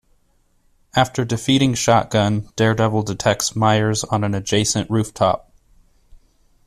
After 0.95 1.23
defeating 1.23 1.75
Shotgun, 1.75 2.49
Daredevil 2.55 3.03
detects 3.03 3.55
Myers 3.55 4.03
on 4.05 4.23
an 4.23 4.33
adjacent 4.33 4.89
rooftop. 4.89 5.51